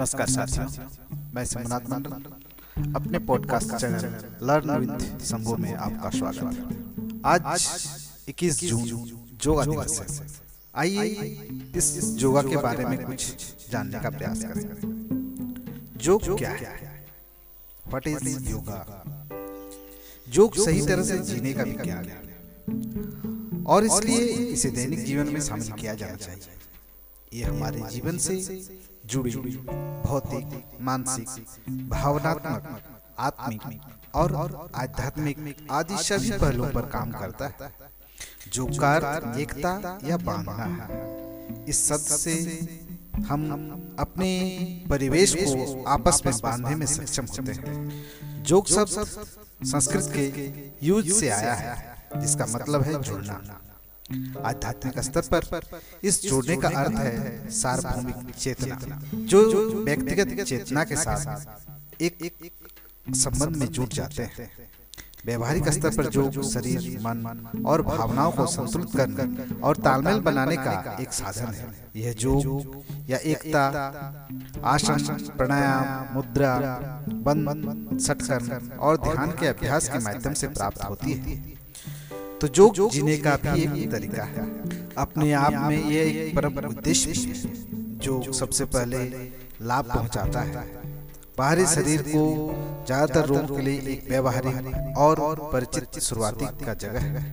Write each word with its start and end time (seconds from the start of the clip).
नमस्कार 0.00 0.26
साथियों, 0.26 0.66
मैं 1.34 1.44
सोमनाथ 1.44 1.80
मंडल, 1.80 2.12
अपने 2.94 3.18
podcast 3.18 3.74
channel 3.74 4.04
learn 4.42 4.70
with 4.78 5.20
Shambhu 5.24 5.56
में 5.56 5.74
आपका 5.74 6.10
स्वागत 6.10 6.36
है। 6.36 7.20
आज 7.24 7.66
21 8.28 8.60
जून 8.60 8.86
योगा 9.46 9.64
दिवस 9.64 10.20
है। 10.20 10.26
आइए 10.74 11.04
इस 11.76 12.14
योगा 12.16 12.42
के 12.42 12.56
बारे 12.56 12.84
में 12.84 13.04
कुछ 13.04 13.26
जानने 13.70 14.00
का 14.00 14.10
प्रयास 14.10 14.44
करें। 14.44 14.64
योग 16.02 16.38
क्या 16.38 16.50
है? 16.50 17.06
व्हाट 17.88 18.06
इज़ 18.06 18.48
योगा 18.50 18.80
योग 20.28 20.56
सही 20.64 20.86
तरह 20.86 21.02
से 21.02 21.18
जीने 21.18 21.52
का 21.52 21.62
विज्ञान 21.62 22.04
है। 22.04 22.18
और 23.64 23.84
इसलिए 23.84 24.24
इसे 24.26 24.70
दैनिक 24.70 25.04
जीवन 25.04 25.28
में 25.28 25.40
शामिल 25.40 25.72
किया 25.72 25.94
जाना 25.94 26.16
चाहिए। 26.16 26.42
ये 27.32 27.44
हमारे 27.44 27.82
जीवन 27.90 28.18
से 28.18 28.34
जुड़ी 29.10 29.32
भौतिक 30.06 30.78
मानसिक 30.80 31.28
भावनात्मक 31.90 32.82
आत्मिक 33.18 33.62
और 34.14 34.34
आध्यात्मिक 34.74 35.66
आदि 35.70 35.96
सभी 35.98 36.30
पहलुओं 36.32 36.70
पर 36.70 36.86
काम 36.86 37.10
करता 37.12 37.46
है। 37.46 37.72
जो 38.52 38.66
कार्य 38.66 39.42
एकता 39.42 39.98
या 40.04 40.16
बांधना 40.16 40.64
है 40.84 41.64
इस 41.68 41.88
शब्द 41.88 42.16
से 42.16 42.34
हम 43.28 43.42
अपने 43.98 44.30
परिवेश 44.90 45.34
को 45.38 45.84
आपस 45.84 46.22
में 46.26 46.34
बांधने 46.42 46.74
में 46.74 46.86
सक्षम 46.86 47.26
होते 47.26 47.52
हैं। 47.52 48.42
जोग 48.42 48.66
शब्द 48.66 49.06
संस्कृत 49.66 50.12
के 50.16 50.86
यूज़ 50.86 51.12
से 51.12 51.28
आया 51.28 51.54
है। 51.54 51.78
जिसका 52.16 52.46
मतलब 52.46 52.82
है 52.82 53.02
जुड़ना। 53.02 53.40
आध्यात्मिक 54.44 54.98
स्तर 55.00 55.22
पर 55.34 55.60
इस 56.04 56.22
जोड़ने 56.22 56.56
का 56.56 56.68
अर्थ 56.68 56.96
है 56.96 57.50
सार्वभौमिक 57.50 58.34
चेतना 58.34 58.78
जो 59.14 59.40
व्यक्तिगत 59.84 60.42
चेतना 60.44 60.84
के 60.84 60.96
साथ 60.96 62.02
एक 62.02 62.22
एक 62.22 62.50
संबंध 63.16 63.56
में 63.56 63.66
जुट 63.68 63.92
जाते 63.92 64.22
हैं। 64.22 64.50
व्यवहारिक 65.26 65.68
स्तर 65.68 65.90
पर 65.96 66.06
जो 66.06 66.42
शरीर 66.42 66.98
मन 67.00 67.62
और 67.66 67.82
भावनाओं 67.82 68.30
को 68.32 68.46
संतुलित 68.46 68.96
करने 68.96 69.60
और 69.60 69.76
तालमेल 69.76 70.20
बनाने 70.20 70.56
का 70.56 70.96
एक 71.00 71.12
साधन 71.12 71.52
है। 71.54 71.66
यह 71.96 72.12
जो 72.12 72.34
या 73.08 73.18
एकता 73.24 73.64
आसन 74.64 74.98
प्राणायाम 75.36 76.14
मुद्रा 76.14 76.56
बंद 77.26 77.98
सटकन 78.00 78.78
और 78.80 78.96
ध्यान 78.96 79.30
के 79.30 79.46
अभ्यास 79.46 79.88
के 79.88 79.98
माध्यम 79.98 80.34
से 80.34 80.48
प्राप्त 80.48 80.84
होती 80.84 81.12
है। 81.12 81.59
तो 82.40 82.48
जो 82.50 82.88
जीने 82.92 83.16
का 83.18 83.36
भी 83.38 83.62
एक 83.62 83.90
तरीका 83.92 84.22
है। 84.24 84.44
अपने 84.98 85.32
आप 85.34 85.52
में 85.62 85.90
ये 85.90 86.04
एक 86.04 86.36
परम 86.36 86.58
उद्देश्य 86.68 87.12
है 87.12 87.34
जो 87.98 88.32
सबसे 88.32 88.64
पहले 88.66 88.98
लाभ 89.62 89.84
पहुंचाता 89.86 90.40
है। 90.42 90.64
बाहरी 91.38 91.66
शरीर 91.66 92.02
को 92.04 92.22
ज़्यादातर 92.86 93.26
रोग 93.26 93.56
के 93.56 93.62
लिए 93.62 93.80
एक 93.88 94.08
व्यवहारिक 94.08 94.96
और 94.98 95.20
परिचित 95.52 95.98
शुरुआती 96.00 96.46
का 96.64 96.74
जगह 96.76 97.00
है। 97.00 97.24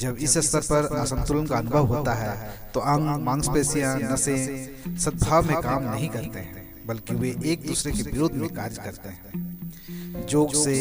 जब 0.00 0.16
इस 0.18 0.38
स्तर 0.40 0.60
पर 0.62 0.96
असंतुलन 0.96 1.46
का 1.46 1.56
अनुभव 1.58 1.86
होता 1.86 2.14
है 2.14 2.36
तो 2.74 2.80
अंग 2.82 3.22
मांसपेशियाँ 3.24 3.98
नसें 4.02 4.96
सद्भाव 4.98 5.48
में 5.48 5.60
काम 5.62 5.82
नहीं 5.84 6.08
करते 6.10 6.38
हैं 6.38 6.64
बल्कि 6.86 7.14
वे 7.14 7.34
एक 7.46 7.66
दूसरे 7.66 7.92
के 7.92 8.02
विरोध 8.02 8.32
में 8.34 8.48
कार्य 8.54 8.82
करते 8.84 9.08
हैं। 9.08 9.55
योग 10.24 10.54
से 10.54 10.74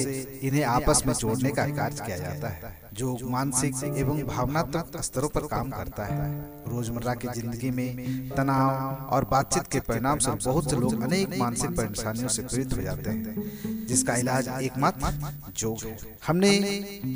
इन्हें 0.43 0.63
आपस 0.65 1.03
में 1.07 1.13
जोड़ने 1.13 1.49
का 1.51 1.65
कार्य 1.67 2.05
किया 2.05 2.17
जाता 2.17 2.47
है। 2.47 2.73
जो 2.93 3.17
मानसिक 3.23 3.75
एवं 3.97 4.21
भावनात्मक 4.25 5.01
स्तरों 5.03 5.29
पर 5.29 5.47
काम 5.47 5.69
करता 5.69 6.03
है। 6.05 6.29
रोज़मर्रा 6.67 7.13
की 7.13 7.27
ज़िंदगी 7.29 7.71
में 7.71 8.29
तनाव 8.29 9.05
और 9.07 9.25
बातचीत 9.31 9.67
के 9.67 9.79
परिणाम 9.81 10.19
से 10.19 10.31
बहुत 10.45 10.69
से 10.69 10.75
लोग 10.75 11.01
अनेक 11.03 11.37
मानसिक 11.39 11.71
परेशानियों 11.71 12.27
से 12.29 12.41
पीड़ित 12.43 12.73
हो 12.73 12.81
जाते 12.81 13.09
हैं 13.09 13.85
जिसका 13.87 14.15
इलाज 14.15 14.47
एकमात्र 14.61 15.51
जोग 15.53 15.83
है। 15.83 15.97
हमने 16.27 16.51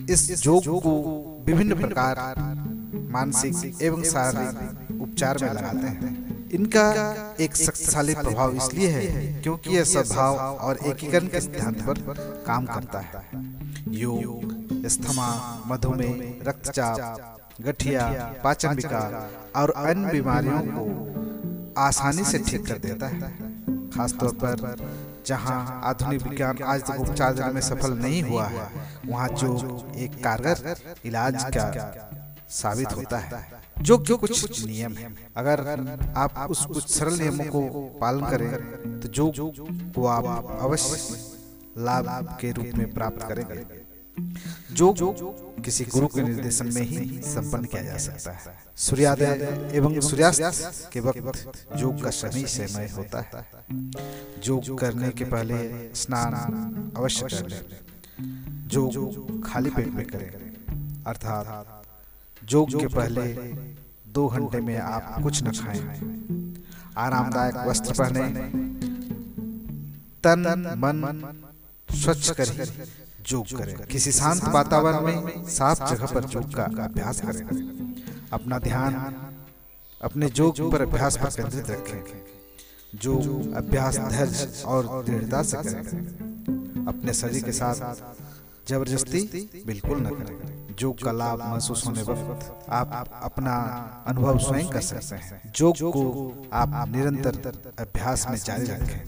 इस 0.09 0.31
जोग 0.43 0.81
को 0.81 0.93
विभिन्न 1.47 1.75
प्रकार 1.75 2.15
मानसिक 3.11 3.81
एवं 3.81 4.03
शारीरिक 4.05 5.01
उपचार 5.01 5.37
में 5.41 5.49
लगाते 5.49 5.87
हैं। 5.87 6.18
इनका 6.53 7.35
एक 7.39 7.55
शक्तिशाली 7.55 8.13
प्रभाव 8.13 8.55
इसलिए 8.55 8.87
है 8.87 9.41
क्योंकि 9.41 9.75
यह 9.75 9.83
स्वभाव 9.83 10.37
और 10.37 10.77
एकीकरण 10.85 11.27
के 11.27 11.41
सिद्धांत 11.41 11.81
पर 11.81 11.99
काम 12.47 12.65
करता 12.65 12.99
है। 12.99 13.23
योग 13.89 14.87
स्थमा 14.87 15.27
मधुमेह, 15.67 16.39
रक्तचाप, 16.43 17.37
गठिया, 17.61 18.07
पाचन 18.43 18.75
विकार 18.75 19.29
और 19.55 19.73
अन्य 19.77 20.11
बीमारियों 20.11 20.61
को 20.67 20.85
आसानी 21.77 22.23
से 22.23 22.39
ठीक 22.39 22.65
कर 22.67 22.77
देता 22.77 23.07
है। 23.07 23.31
खासतौर 23.89 24.33
पर 24.43 24.75
जहाँ 25.25 25.81
आधुनिक 25.83 26.21
विज्ञान 26.21 26.63
आज 26.63 26.83
तक 26.83 26.99
उपचार 26.99 27.33
देने 27.33 27.51
में 27.51 27.61
सफल 27.61 27.93
नहीं 27.93 28.21
हुआ 28.23 28.45
है, 28.45 28.67
वहाँ 29.07 29.29
जो 29.29 29.49
एक 29.97 30.23
कारगर 30.23 30.75
इलाज 31.05 31.43
का 31.57 31.65
साबित 32.51 32.95
होता 32.95 33.17
है। 33.17 33.47
जो 33.81 33.97
जो 33.97 34.17
कुछ 34.17 34.65
नियम 34.65 34.93
है। 34.93 35.15
अगर 35.37 35.59
आप 36.17 36.47
उस 36.51 36.65
कुछ 36.65 36.89
सरल 36.89 37.13
नियमों 37.13 37.45
को 37.45 37.61
पालन 38.01 38.25
करें 38.29 38.99
तो 39.01 39.07
जो 39.09 39.31
को 39.95 40.05
आप 40.07 40.25
अवश्य 40.61 41.17
लाभ 41.77 42.37
के 42.41 42.51
रूप 42.51 42.77
में 42.77 42.93
प्राप्त 42.93 43.27
करेंगे। 43.27 43.87
जो 44.71 44.93
किसी 45.65 45.85
गुरु 45.85 46.07
के 46.07 46.21
निर्देशन 46.21 46.73
में 46.73 46.81
ही 46.81 47.21
संपन्न 47.23 47.65
किया 47.65 47.83
जा 47.83 47.97
सकता 47.97 48.31
है। 48.31 48.57
सूर्योदय 48.77 49.71
एवं 49.73 49.99
सूर्यास्त 49.99 50.89
के 50.93 50.99
वक्त 50.99 51.67
योग 51.77 52.03
का 52.03 52.09
सही 52.09 52.45
समय 52.47 52.89
होता 52.97 53.21
है। 53.21 53.45
योग 54.45 54.77
करने 54.79 55.09
के 55.09 55.25
पहले 55.25 55.57
स्नान 55.95 56.91
अवश्य 56.97 57.27
कर 57.27 57.47
लें। 57.47 57.63
जो 58.67 59.43
खाली 59.45 59.69
पेट 59.69 59.87
में 59.87 60.05
करें। 60.05 60.31
अर्थात 61.07 61.75
योग 62.43 62.79
के 62.79 62.87
पहले 62.87 63.33
दो 64.07 64.27
घंटे 64.27 64.59
में 64.59 64.77
आप 64.77 65.23
कुछ 65.23 65.43
न 65.43 65.51
खाएँ। 65.51 66.01
आरामदायक 66.97 67.55
वस्त्र 67.67 67.93
पहने। 67.93 68.29
तन 70.23 70.41
मन 70.77 70.97
स्वच्छ 71.95 72.31
करें 72.31 72.87
योग 73.31 73.57
करें। 73.57 73.77
किसी 73.87 74.11
शांत 74.11 74.43
वातावरण 74.43 75.01
में 75.01 75.45
साफ़ 75.45 75.95
जगह 75.95 76.05
पर 76.05 76.25
योग 76.33 76.53
का 76.55 76.63
अभ्यास 76.63 77.21
करें। 77.21 77.45
अपना 78.33 78.59
ध्यान 78.59 79.15
अपने 80.01 80.31
योग 80.37 80.71
पर 80.71 80.81
अभ्यास 80.81 81.17
पर 81.17 81.29
केंद्रित 81.29 81.69
रखें। 81.69 82.03
जो 82.95 83.17
अभ्यास 83.55 83.97
धैर्य 83.97 84.63
और 84.65 85.05
दृढ़ता 85.05 85.43
से 85.43 85.57
करें। 85.57 86.85
अपने 86.87 87.13
शरीर 87.13 87.43
के 87.43 87.51
साथ 87.51 87.75
ज़बरदस्ती 88.69 89.63
बिल्कुल 89.65 89.97
न 89.99 90.09
करें। 90.09 90.75
जो 90.79 90.91
कला 90.95 91.35
महसूस 91.35 91.85
होने 91.87 92.01
वक्त 92.01 92.69
आप 92.71 93.09
अपना 93.23 93.55
अनुभव 94.07 94.37
स्वयं 94.39 94.67
कर 94.69 94.81
सकते 94.81 95.15
हैं। 95.15 95.53
योग 95.61 95.75
को 95.93 96.03
आप 96.53 96.73
निरंतर 96.89 97.33
अभ्यास 97.79 98.27
में 98.29 98.37
जारी 98.37 98.65
रखें। 98.65 99.01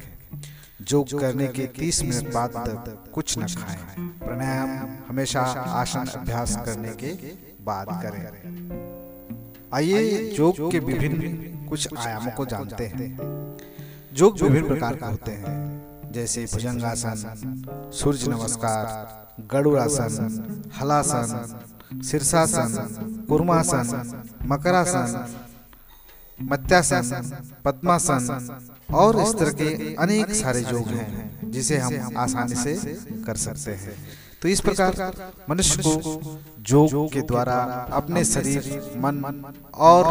योग 0.91 1.19
करने 1.19 1.47
के 1.47 1.65
30 1.77 2.01
मिनट 2.03 2.33
बाद 2.33 2.49
तक 2.57 3.11
कुछ 3.13 3.37
न 3.37 3.47
खाएँ। 3.47 4.07
प्राणायाम 4.19 4.69
हमेशा 5.07 5.41
आसन 5.75 6.07
अभ्यास 6.15 6.55
करने 6.65 6.93
के 6.95 7.11
बाद 7.61 7.87
करें। 8.03 8.23
आइए 9.73 9.99
योग 10.39 10.71
के 10.71 10.79
विभिन्न 10.81 11.67
कुछ 11.69 11.87
आयामों 11.97 12.31
को 12.31 12.45
जानते 12.45 12.85
हैं। 12.87 13.09
योग 14.13 14.41
विभिन्न 14.41 14.67
प्रकार 14.67 14.95
के 14.95 15.05
होते 15.05 15.31
हैं। 15.31 16.11
जैसे 16.11 16.45
भुजंगासन 16.45 17.91
सूर्य 17.93 18.27
नमस्कार 18.27 19.20
गरुड़ासन 19.51 20.69
हलासन 20.75 22.01
शीर्षासन 22.01 23.25
कुर्मासन, 23.29 23.87
मकरासन 24.45 25.07
मत्यासन 26.39 27.03
पद्मासन 27.65 28.23
और 28.93 29.19
इस 29.21 29.33
तरह 29.35 29.51
के 29.51 29.95
अनेक 29.95 30.33
सारे 30.33 30.61
योग 30.61 30.87
हैं, 30.87 31.51
जिसे 31.51 31.77
हम 31.77 32.17
आसानी 32.17 32.55
से 32.55 32.73
कर 33.25 33.35
सकते 33.35 33.71
हैं। 33.73 33.93
तो 34.41 34.47
इस 34.47 34.61
प्रकार 34.61 34.91
मनुष्य 35.49 35.83
को 35.85 35.93
योग 36.69 37.11
के 37.13 37.21
द्वारा 37.21 37.55
अपने 37.91 38.23
शरीर, 38.25 38.63
मन 38.97 39.53
और 39.73 40.05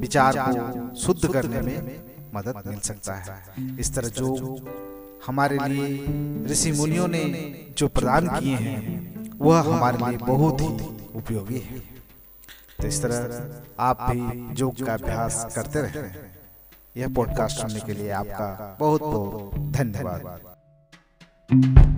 विचार 0.00 0.38
को 0.38 0.94
शुद्ध 0.96 1.32
करने 1.32 1.60
में 1.60 1.78
मदद 2.34 2.62
मिल 2.66 2.78
सकता 2.80 3.14
है। 3.14 3.78
इस 3.78 3.94
तरह 3.94 4.10
योग 4.18 4.38
हमारे 5.26 5.58
लिए 5.68 6.04
ऋषि 6.50 6.72
मुनियों 6.72 7.08
ने 7.08 7.24
जो 7.78 7.88
प्रदान 7.88 8.28
किए 8.28 8.56
हैं 8.56 9.30
वह 9.38 9.60
हमारे 9.60 9.98
लिए 9.98 10.16
बहुत 10.16 10.60
ही 10.60 10.66
उपयोगी 11.14 11.58
है। 11.58 11.78
तो 12.80 12.86
इस 12.86 13.02
तरह 13.02 13.40
आप 13.80 14.06
भी 14.10 14.54
योग 14.60 14.84
का 14.86 14.94
अभ्यास 14.94 15.46
करते 15.54 15.80
रहे। 15.80 16.02
यह 17.00 17.08
पॉडकास्ट 17.14 17.60
सुनने 17.60 17.80
के 17.80 17.92
लिए 17.92 18.10
आपका 18.10 18.76
बहुत 18.80 19.00
बहुत 19.00 19.54
धन्यवाद। 19.72 21.93